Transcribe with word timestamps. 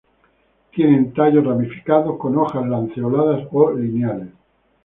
Tienen 0.71 1.13
tallos 1.13 1.45
ramificados 1.45 2.17
con 2.17 2.35
hojas 2.35 2.67
lanceoladas 2.67 3.47
o 3.51 3.71
lineales. 3.71 4.29